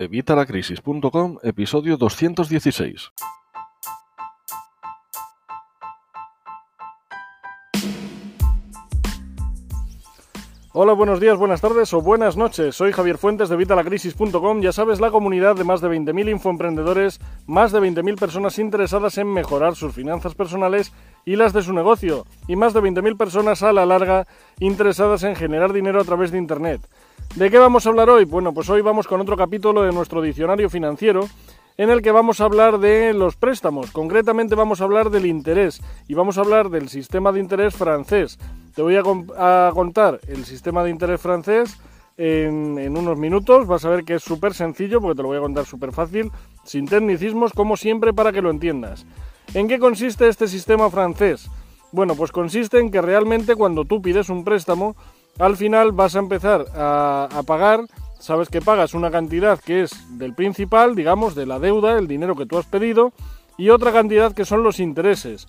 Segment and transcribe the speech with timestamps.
[0.00, 3.12] Evitalacrisis.com, episodio 216.
[10.72, 12.76] Hola, buenos días, buenas tardes o buenas noches.
[12.76, 14.62] Soy Javier Fuentes de Vitalacrisis.com.
[14.62, 19.30] Ya sabes, la comunidad de más de 20.000 infoemprendedores, más de 20.000 personas interesadas en
[19.30, 20.94] mejorar sus finanzas personales
[21.26, 24.26] y las de su negocio, y más de 20.000 personas a la larga
[24.60, 26.80] interesadas en generar dinero a través de Internet.
[27.36, 28.24] ¿De qué vamos a hablar hoy?
[28.24, 31.28] Bueno, pues hoy vamos con otro capítulo de nuestro diccionario financiero
[31.76, 33.92] en el que vamos a hablar de los préstamos.
[33.92, 38.36] Concretamente vamos a hablar del interés y vamos a hablar del sistema de interés francés.
[38.74, 41.78] Te voy a, contar el sistema de interés francés
[42.16, 43.64] en, unos minutos.
[43.68, 46.32] Vas a ver que es súper sencillo porque te lo voy a contar súper fácil,
[46.64, 49.06] sin tecnicismos, como siempre, para que lo entiendas.
[49.54, 51.48] ¿En qué consiste este sistema francés?
[51.92, 54.96] Bueno, pues consiste en que realmente cuando tú pides un préstamo,
[55.40, 57.86] al final vas a empezar a, pagar,
[58.18, 62.36] sabes que pagas una cantidad que es del principal, digamos, de la deuda, el dinero
[62.36, 63.12] que tú has pedido,
[63.56, 65.48] y otra cantidad que son los intereses.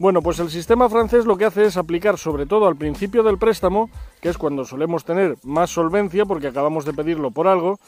[0.00, 3.38] Bueno, pues el sistema francés lo que hace es aplicar sobre todo al principio del
[3.38, 3.88] préstamo,
[4.20, 7.78] que es cuando solemos tener más solvencia porque acabamos de pedirlo por algo,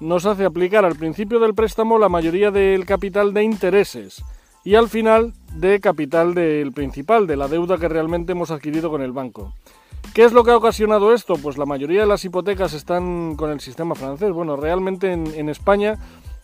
[0.00, 4.24] nos hace aplicar al principio del préstamo la mayoría del capital de intereses
[4.64, 9.02] y al final de capital del principal, de la deuda que realmente hemos adquirido con
[9.02, 9.52] el banco.
[10.14, 11.34] ¿Qué es lo que ha ocasionado esto?
[11.34, 14.30] Pues la mayoría de las hipotecas están con el sistema francés.
[14.30, 15.98] Bueno, realmente en, España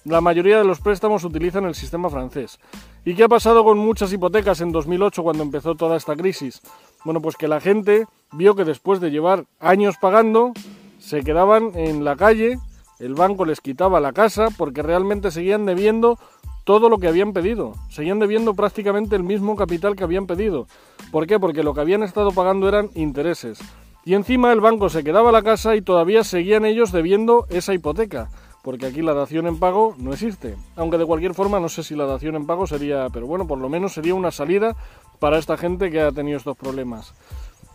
[0.05, 2.59] la mayoría de los préstamos utilizan el sistema francés.
[3.05, 6.63] ¿Y qué ha pasado con muchas hipotecas en 2008 cuando empezó toda esta crisis?
[7.05, 10.53] Bueno, pues que la gente vio que después de llevar años pagando,
[10.99, 12.59] se quedaban en la calle,
[12.99, 16.19] el banco les quitaba la casa porque realmente seguían debiendo
[16.65, 17.75] todo lo que habían pedido.
[17.89, 20.67] Seguían debiendo prácticamente el mismo capital que habían pedido.
[21.11, 21.39] ¿Por qué?
[21.39, 23.61] Porque lo que habían estado pagando eran intereses.
[24.05, 28.31] Y encima el banco se quedaba la casa y todavía seguían ellos debiendo esa hipoteca.
[28.63, 30.57] Porque aquí la dación en pago no existe.
[30.77, 33.09] Aunque de cualquier forma no sé si la dación en pago sería...
[33.11, 34.77] Pero bueno, por lo menos sería una salida
[35.19, 37.15] para esta gente que ha tenido estos problemas.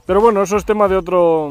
[0.05, 1.49] Pero bueno, eso es tema de otro,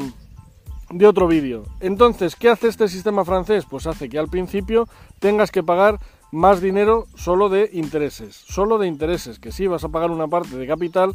[0.89, 1.63] de otro vídeo.
[1.81, 3.65] Entonces, ¿qué hace este sistema francés?
[3.69, 4.87] Pues hace que al principio
[5.19, 5.99] tengas que pagar
[6.35, 10.57] más dinero solo de intereses, solo de intereses, que sí vas a pagar una parte
[10.57, 11.13] de capital,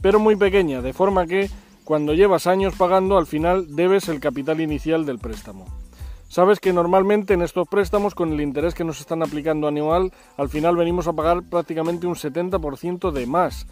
[0.00, 1.50] pero muy pequeña, de forma que
[1.84, 5.66] cuando llevas años pagando, al final debes el capital inicial del préstamo.
[6.28, 10.48] Sabes que normalmente en estos préstamos, con el interés que nos están aplicando anual, al
[10.48, 13.66] final venimos a pagar prácticamente un 70% de más.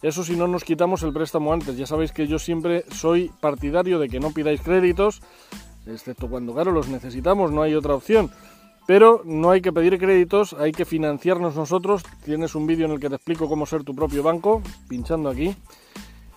[0.00, 1.76] Eso si no nos quitamos el préstamo antes.
[1.76, 5.20] Ya sabéis que yo siempre soy partidario de que no pidáis créditos,
[5.86, 8.30] excepto cuando, claro, los necesitamos, no hay otra opción.
[8.86, 12.04] Pero no hay que pedir créditos, hay que financiarnos nosotros.
[12.24, 15.56] Tienes un vídeo en el que te explico cómo ser tu propio banco, pinchando aquí.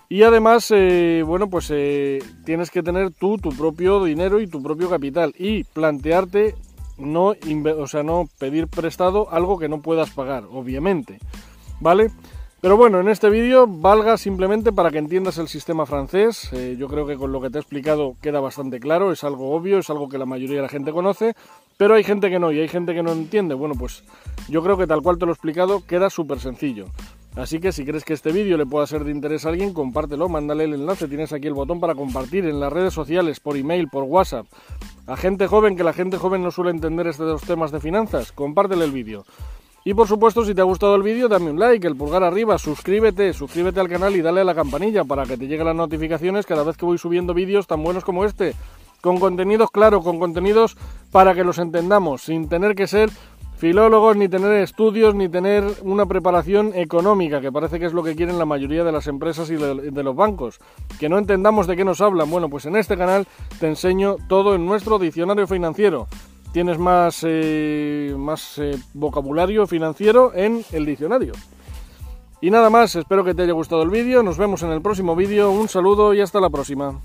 [0.08, 4.60] Y además, eh, bueno, pues eh, tienes que tener tú tu propio dinero y tu
[4.60, 6.56] propio capital y plantearte
[6.98, 7.34] no,
[7.78, 11.20] o sea, no pedir prestado algo que no puedas pagar, obviamente.
[11.80, 12.10] ¿Vale?
[12.60, 16.50] Pero bueno, en este vídeo valga simplemente para que entiendas el sistema francés.
[16.52, 19.52] Eh, yo creo que con lo que te he explicado queda bastante claro, es algo
[19.52, 21.34] obvio, es algo que la mayoría de la gente conoce,
[21.80, 23.54] pero hay gente que no y hay gente que no entiende.
[23.54, 24.04] Bueno, pues
[24.50, 26.84] yo creo que tal cual te lo he explicado queda súper sencillo.
[27.36, 30.28] Así que si crees que este vídeo le pueda ser de interés a alguien, compártelo,
[30.28, 33.88] mándale el enlace, tienes aquí el botón para compartir en las redes sociales, por email,
[33.88, 34.44] por WhatsApp.
[35.06, 38.84] A gente joven, que la gente joven no suele entender estos temas de finanzas, compártele
[38.84, 39.24] el vídeo.
[39.82, 42.58] Y por supuesto, si te ha gustado el vídeo, dame un like, el pulgar arriba,
[42.58, 46.44] suscríbete, suscríbete al canal y dale a la campanilla para que te lleguen las notificaciones
[46.44, 48.54] cada vez que voy subiendo vídeos tan buenos como este.
[49.00, 50.76] Con contenidos claros, con contenidos
[51.10, 53.10] para que los entendamos, sin tener que ser
[53.56, 58.16] filólogos, ni tener estudios, ni tener una preparación económica, que parece que es lo que
[58.16, 60.58] quieren la mayoría de las empresas y de, los bancos.
[60.98, 62.30] Que no entendamos de qué nos hablan.
[62.30, 63.26] Bueno, pues en este canal
[63.58, 66.08] te enseño todo en nuestro diccionario financiero
[66.52, 71.32] tienes más, eh, más eh, vocabulario financiero en el diccionario.
[72.40, 75.14] Y nada más, espero que te haya gustado el vídeo, nos vemos en el próximo
[75.14, 77.00] vídeo, un saludo y hasta la próxima.